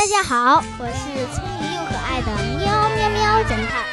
[0.00, 3.84] 大家好，我是聪明又可爱的喵喵喵侦探。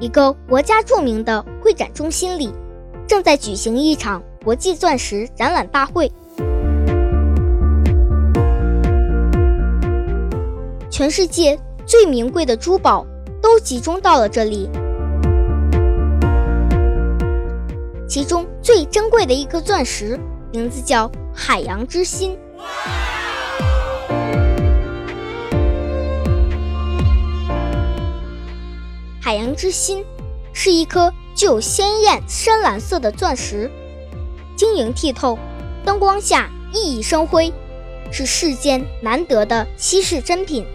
[0.00, 2.52] 一个国家著名的会展中心里，
[3.06, 6.10] 正在举行一场国际钻石展览大会，
[10.90, 13.06] 全世界最名贵的珠宝
[13.40, 14.68] 都集中到了这里。
[18.12, 20.20] 其中最珍贵的一颗钻石，
[20.52, 22.36] 名字叫“海洋之心”。
[29.18, 30.04] 海洋之心
[30.52, 33.70] 是一颗具有鲜艳深蓝色的钻石，
[34.54, 35.38] 晶莹剔透，
[35.82, 37.50] 灯光下熠熠生辉，
[38.10, 40.66] 是世间难得的稀世珍品。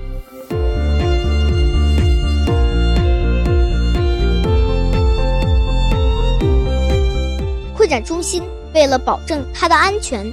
[8.00, 10.32] 中心为了保证它的安全，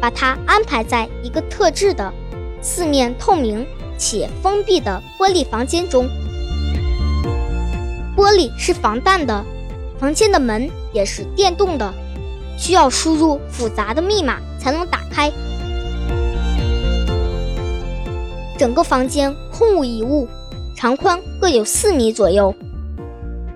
[0.00, 2.12] 把它安排在一个特制的、
[2.60, 3.66] 四面透明
[3.98, 6.08] 且封闭的玻璃房间中。
[8.16, 9.44] 玻璃是防弹的，
[9.98, 11.92] 房间的门也是电动的，
[12.58, 15.32] 需要输入复杂的密码才能打开。
[18.58, 20.28] 整个房间空无一物，
[20.76, 22.54] 长宽各有四米左右。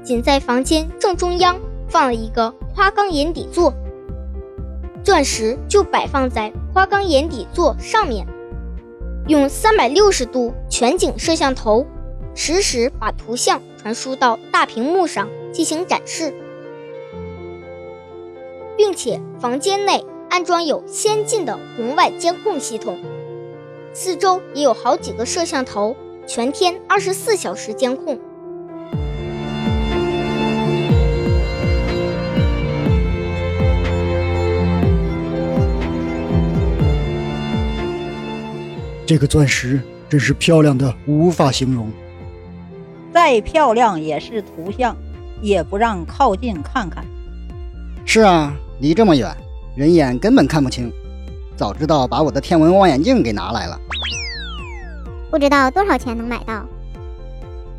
[0.03, 2.55] 仅在房间正中央放了一个。
[2.77, 3.73] 花岗岩底座，
[5.05, 8.27] 钻石就摆放在花岗岩底座上面，
[9.29, 11.87] 用三百六十度全景摄像头
[12.35, 16.35] 实时把图像传输到大屏幕上进行展示，
[18.77, 22.99] 并且房间内安装有先进的红外监控系统，
[23.93, 25.95] 四周也有好几个摄像头，
[26.27, 28.19] 全天二十四小时监控。
[39.07, 41.91] 这个钻石真是漂亮的无法形容，
[43.13, 44.97] 再漂亮也是图像，
[45.43, 47.05] 也不让靠近看看。
[48.07, 49.37] 是啊，离这么远，
[49.77, 50.91] 人眼根本看不清。
[51.55, 53.79] 早知道把我的天文望远镜给拿来了。
[55.31, 56.65] 不知道多少钱能买到？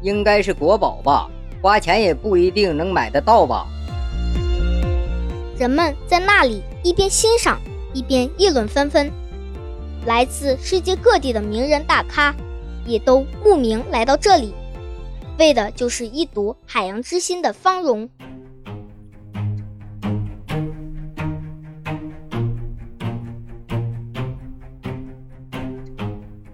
[0.01, 1.27] 应该是国宝吧，
[1.61, 3.65] 花钱也不一定能买得到吧。
[5.57, 7.59] 人们在那里一边欣赏，
[7.93, 9.11] 一边议论纷纷。
[10.05, 12.35] 来自世界各地的名人大咖，
[12.85, 14.53] 也都慕名来到这里，
[15.39, 18.07] 为的就是一睹海洋之心的芳容。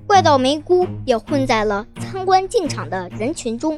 [0.07, 3.77] 怪盗梅姑也混在了参观进场的人群中。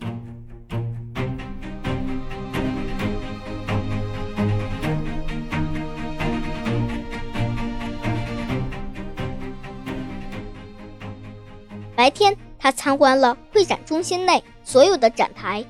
[12.03, 15.63] 白天，他参观了会展中心内所有的展台，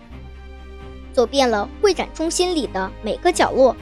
[1.12, 3.76] 走遍了会展中心里的每个角落，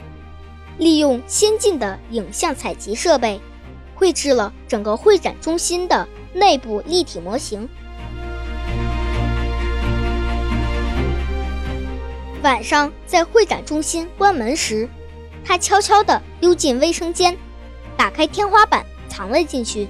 [0.76, 3.40] 利用先进的影像采集设备，
[3.94, 7.66] 绘制了整个会展中心的内部立体模型。
[12.42, 14.86] 晚上，在会展中心关门时，
[15.42, 17.34] 他悄悄地溜进卫生间，
[17.96, 19.88] 打开天花板，藏了进去。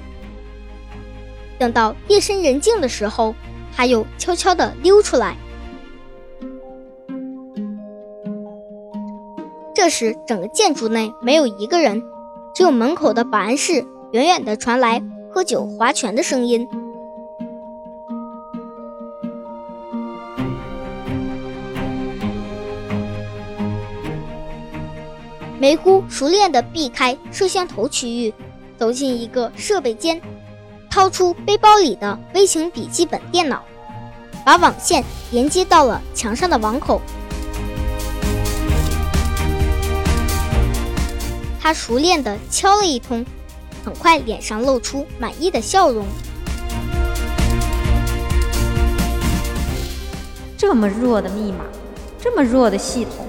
[1.62, 3.36] 等到夜深人静的时候，
[3.72, 5.36] 他又悄悄地溜出来。
[9.72, 12.02] 这时，整个建筑内没有一个人，
[12.52, 15.00] 只有门口的保安室远远地传来
[15.30, 16.66] 喝酒划拳的声音。
[25.60, 28.34] 梅姑熟练地避开摄像头区域，
[28.76, 30.20] 走进一个设备间。
[30.92, 33.62] 掏出背包里的微型笔记本电脑，
[34.44, 37.00] 把网线连接到了墙上的网口。
[41.58, 43.24] 他熟练地敲了一通，
[43.82, 46.04] 很快脸上露出满意的笑容。
[50.58, 51.64] 这么弱的密码，
[52.20, 53.26] 这么弱的系统，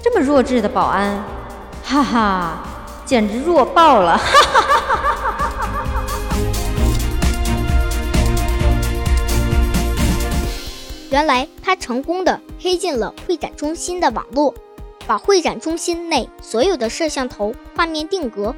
[0.00, 1.20] 这么弱智的保安，
[1.82, 2.58] 哈哈，
[3.04, 4.16] 简直弱爆了！
[4.16, 4.71] 哈哈哈哈哈。
[11.12, 14.54] 原来他成功的黑进了会展中心的网络，
[15.06, 18.54] 把会展中心内所有的摄像头画面定格。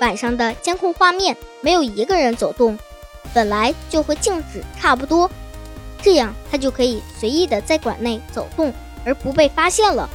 [0.00, 2.78] 晚上的监控画面没有一个人走动，
[3.34, 5.30] 本来就和静止差不多，
[6.00, 8.72] 这样他就可以随意的在馆内走动，
[9.04, 10.08] 而不被发现了。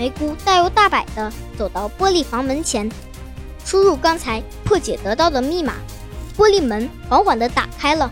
[0.00, 2.90] 梅姑大摇大摆地走到玻璃房门前，
[3.66, 5.74] 输入刚才破解得到的密码，
[6.38, 8.10] 玻璃门缓缓地打开了。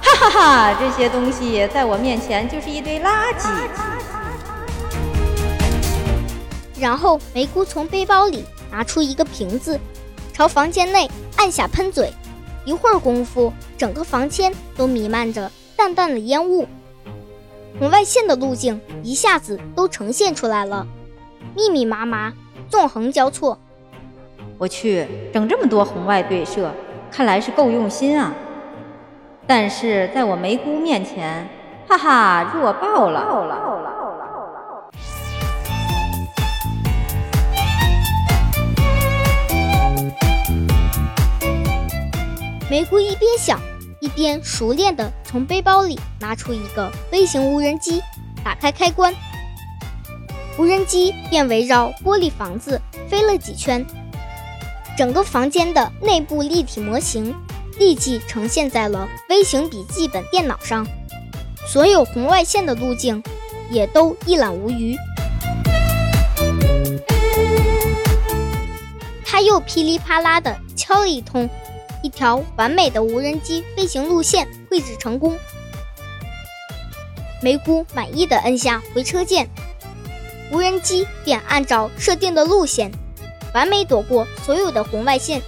[0.00, 0.76] 哈哈哈！
[0.78, 3.50] 这些东西在我面前就是一堆垃圾。
[6.78, 9.80] 然后梅姑从背包里拿出一个瓶子，
[10.32, 12.12] 朝房间内按下喷嘴，
[12.64, 16.68] 一会儿功夫，整个房间都弥漫着淡淡的烟雾。
[17.78, 20.86] 红外线的路径一下子都呈现出来了，
[21.54, 22.32] 密密麻麻，
[22.68, 23.58] 纵横交错。
[24.58, 26.72] 我去，整这么多红外对射，
[27.10, 28.32] 看来是够用心啊！
[29.46, 31.48] 但是在我梅姑面前，
[31.88, 33.24] 哈哈，弱爆了！
[42.70, 43.58] 梅姑一边想。
[44.00, 48.00] 一边熟练地从背包里拿出一个微型无人机，
[48.44, 49.12] 打开开关，
[50.56, 53.84] 无人机便围绕玻璃房子飞了几圈，
[54.96, 57.34] 整个房间的内部立体模型
[57.78, 60.86] 立即呈现在了微型笔记本电脑上，
[61.66, 63.20] 所有红外线的路径
[63.68, 64.96] 也都一览无余。
[69.24, 71.48] 他又噼里啪啦地敲了一通。
[72.02, 75.36] 一条完美的无人机飞行路线绘制成功，
[77.42, 79.48] 梅姑满意的摁下回车键，
[80.52, 82.90] 无人机便按照设定的路线，
[83.52, 85.42] 完美躲过所有的红外线，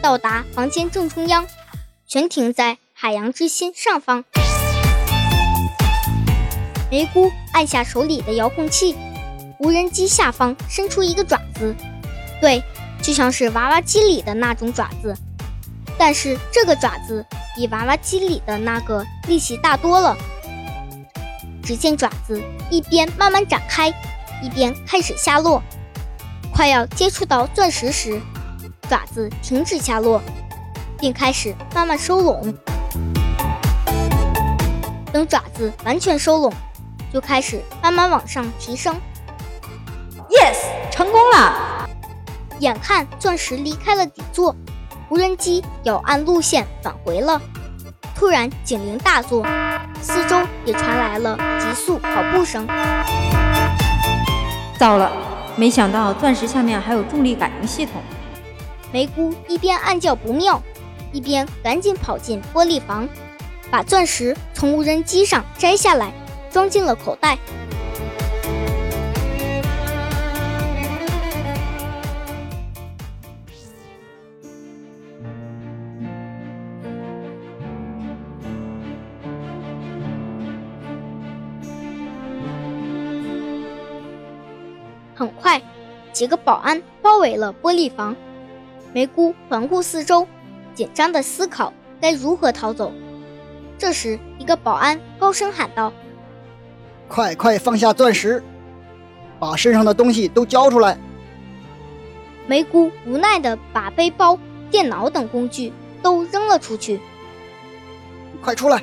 [0.00, 1.46] 到达房间正中央，
[2.06, 4.24] 悬停在海洋之心上方。
[6.90, 8.96] 梅姑按下手里的遥控器，
[9.58, 11.74] 无人机下方伸出一个爪子，
[12.40, 12.62] 对，
[13.02, 15.14] 就像是娃娃机里的那种爪子。
[15.98, 20.16] 但是这个爪子比娃娃机里的那个力气大多了。
[21.62, 23.88] 只见爪子一边慢慢展开，
[24.42, 25.62] 一边开始下落。
[26.54, 28.20] 快要接触到钻石时，
[28.88, 30.22] 爪子停止下落，
[30.98, 32.54] 并开始慢慢收拢。
[35.12, 36.52] 等爪子完全收拢，
[37.12, 38.94] 就开始慢慢往上提升。
[40.30, 40.56] Yes，
[40.90, 41.88] 成功了！
[42.60, 44.54] 眼看钻石离开了底座。
[45.10, 47.40] 无人机要按路线返回了，
[48.14, 49.42] 突然警铃大作，
[50.02, 52.66] 四周也传来了急速跑步声。
[54.78, 55.10] 糟了，
[55.56, 58.02] 没想到钻石下面还有重力感应系统。
[58.92, 60.62] 梅姑一边暗叫不妙，
[61.10, 63.08] 一边赶紧跑进玻璃房，
[63.70, 66.12] 把钻石从无人机上摘下来，
[66.50, 67.38] 装进了口袋。
[85.18, 85.60] 很快，
[86.12, 88.14] 几个保安包围了玻璃房。
[88.92, 90.24] 梅姑环顾四周，
[90.76, 92.92] 紧张地思考该如何逃走。
[93.76, 95.92] 这时，一个保安高声喊道
[97.10, 98.40] ：“快快放下钻石，
[99.40, 100.96] 把身上的东西都交出来！”
[102.46, 104.38] 梅姑无奈地把背包、
[104.70, 107.00] 电脑等工具都扔了出去。
[108.40, 108.80] “快出来，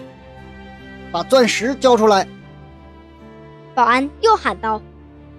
[1.14, 2.28] 把钻石交出来！”
[3.74, 4.82] 保安又喊道。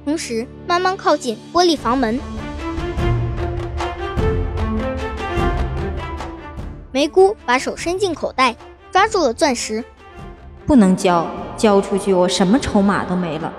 [0.06, 2.20] 同时，慢慢靠近玻璃房门。
[6.92, 8.54] 梅姑把手伸进口袋，
[8.92, 9.82] 抓住了钻石。
[10.64, 13.52] 不能交，交出去我什么筹码都没了。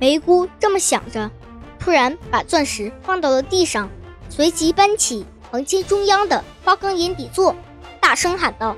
[0.00, 1.30] 梅姑这么想着，
[1.78, 3.88] 突然把钻石放到了地上，
[4.28, 7.54] 随即搬起房间中央的花岗岩底座，
[8.00, 8.74] 大声喊道：“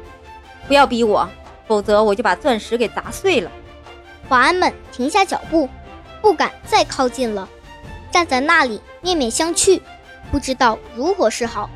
[0.68, 1.26] 不要逼我，
[1.66, 3.50] 否则我就把钻石给砸碎了！”
[4.28, 5.66] 保安们停下脚步。
[6.22, 7.48] 不敢再靠近了，
[8.12, 9.80] 站在那里面面相觑，
[10.30, 11.68] 不知道如何是好。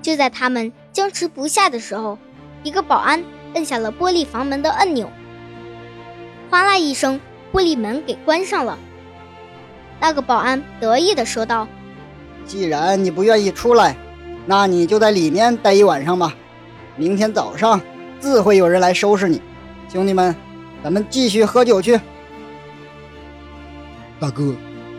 [0.00, 2.16] 就在他们僵持不下的时候，
[2.62, 3.22] 一个保安
[3.54, 5.10] 摁下了玻璃房门的按钮，
[6.48, 7.20] 哗啦一声，
[7.52, 8.78] 玻璃门给关上了。
[9.98, 11.66] 那个保安得意地说道
[12.46, 13.96] ：“既然你不愿意出来，
[14.46, 16.32] 那你就在里面待一晚上吧。”
[16.96, 17.80] 明天早上
[18.18, 19.40] 自会有人来收拾你，
[19.88, 20.34] 兄弟们，
[20.82, 21.98] 咱们继续喝酒去。
[24.18, 24.54] 大哥，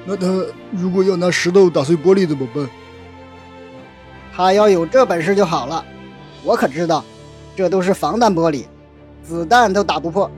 [0.05, 0.27] 那他
[0.71, 2.67] 如果要拿石头打碎玻璃怎么办？
[4.33, 5.86] 他要有这本事就好了。
[6.43, 7.05] 我可知道，
[7.55, 8.65] 这都是防弹玻璃，
[9.21, 10.31] 子弹都打不破。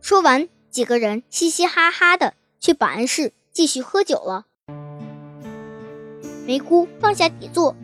[0.00, 4.44] 说完，几个人嘻嘻哈哈的去保安室继续喝酒了。
[6.46, 7.74] 梅姑放下底座，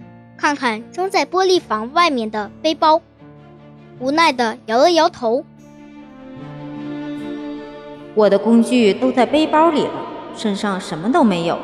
[0.43, 3.01] 看看装在玻璃房外面的背包，
[4.01, 5.45] 无奈的摇了摇头。
[8.17, 9.93] 我的工具都在背包里了，
[10.37, 11.57] 身上什么都没有，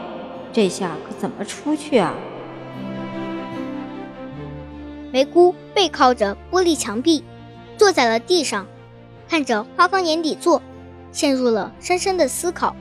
[0.52, 2.14] 这下可怎么出去啊？
[5.11, 7.25] 梅姑背靠着玻璃墙壁，
[7.76, 8.64] 坐在了地上，
[9.28, 10.62] 看着花岗岩底座，
[11.11, 12.76] 陷入了深深的思考。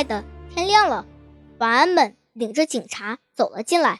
[0.00, 1.04] 快的，天亮了，
[1.58, 3.98] 保安们领着警察走了进来。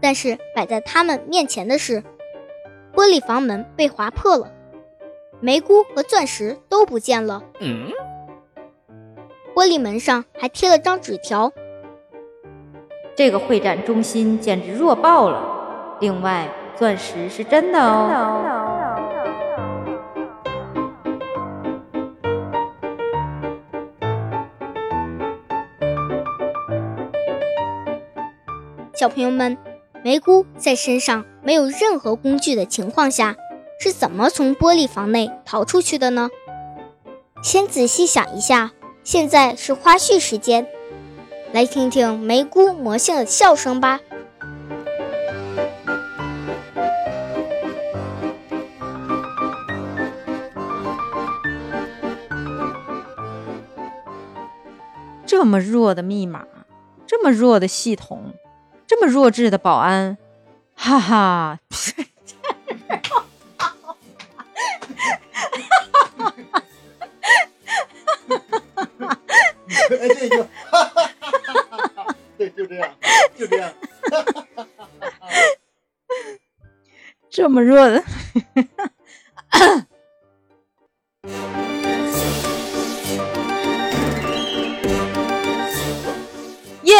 [0.00, 2.02] 但是摆在他们面前的是，
[2.94, 4.50] 玻璃房门被划破了，
[5.40, 7.42] 梅姑和钻石都不见了。
[7.60, 7.90] 嗯，
[9.54, 11.52] 玻璃门上还贴了张纸条。
[13.14, 15.53] 这个会展中心简直弱爆了。
[16.04, 16.46] 另外，
[16.76, 18.10] 钻石是真的哦。
[28.92, 29.56] 小朋友们。
[30.02, 33.36] 梅姑在身上没有任何工具的情况下，
[33.80, 36.28] 是怎么从玻璃房内逃出去的呢？
[37.42, 38.72] 先仔细想一下。
[39.02, 40.66] 现在是花絮时间，
[41.52, 44.00] 来听听梅姑魔性的笑声吧。
[55.44, 56.46] 这么弱的密码，
[57.06, 58.32] 这么弱的系统。
[58.86, 60.16] 这么弱智的保安，
[60.74, 61.58] 哈哈！
[62.88, 63.02] 哎，
[70.18, 70.84] 这就，哈哈
[71.20, 72.06] 哈哈哈！
[72.38, 72.90] 对，就这样，
[73.36, 73.70] 就这样，
[74.10, 74.66] 哈哈哈哈
[75.20, 75.28] 哈！
[77.28, 78.02] 这么弱的，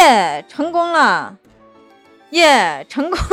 [0.05, 1.35] 耶，成功了！
[2.29, 3.25] 耶，成功了！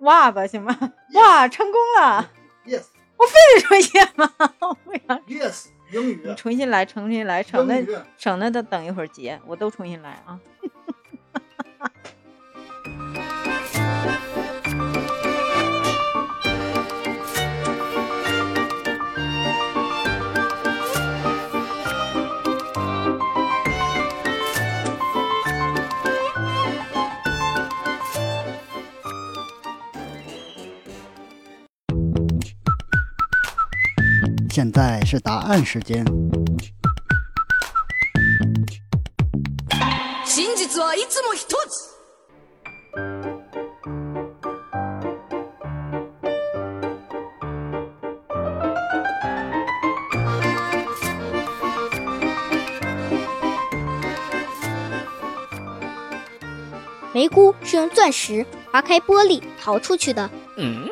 [0.00, 0.76] 哇吧，行吗？
[1.14, 2.28] 哇，成功了
[2.64, 4.28] ！Yes，我非得重新吗？
[4.84, 5.20] 不想。
[5.28, 6.22] Yes，英语。
[6.24, 10.40] 你重新来，重新来，省得省得再等一会儿结，我都重新来啊。
[34.56, 36.02] 现在是答案时间。
[57.12, 60.30] 梅姑是用钻石划开玻璃逃出去的。
[60.56, 60.88] 嗯，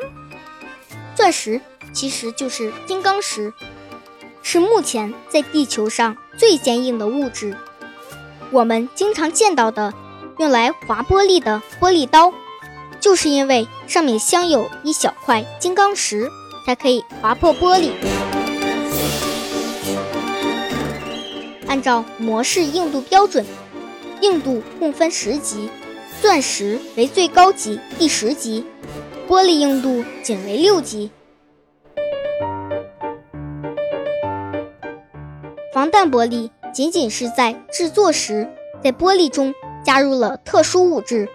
[1.15, 1.59] 钻石。
[1.95, 3.53] 其实就是金刚石，
[4.43, 7.55] 是目前在地球上最坚硬的物质。
[8.51, 9.93] 我们经常见到的
[10.37, 12.33] 用来划玻璃的玻璃刀，
[12.99, 16.29] 就是因为上面镶有一小块金刚石，
[16.65, 17.91] 才可以划破玻璃。
[21.67, 23.45] 按照模式硬度标准，
[24.19, 25.69] 硬度共分十级，
[26.21, 28.65] 钻石为最高级第十级，
[29.29, 31.09] 玻璃硬度仅为六级。
[35.75, 38.49] 防弹玻璃仅仅是在制作时，
[38.81, 39.53] 在玻璃中
[39.83, 41.27] 加入了特殊物质，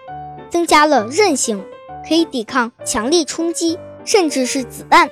[0.49, 1.63] 增加了韧性，
[2.09, 5.07] 可以抵抗强力冲击，甚至是子弹。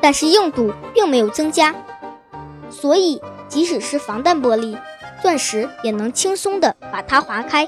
[0.00, 1.74] 但是硬度并没有增加，
[2.70, 4.78] 所以即使是防弹玻璃，
[5.20, 7.66] 钻石也能轻松地把它划开。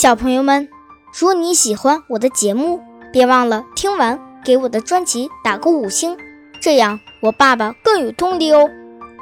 [0.00, 0.66] 小朋友们，
[1.12, 2.80] 如果你喜欢我的节目，
[3.12, 6.16] 别忘了听完给我的专辑打个五星，
[6.62, 8.66] 这样我爸爸更有动力哦。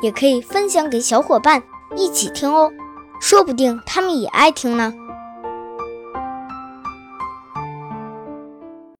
[0.03, 1.61] 也可以分享给小伙伴
[1.97, 2.71] 一起听哦，
[3.21, 4.95] 说不定他们也爱听呢。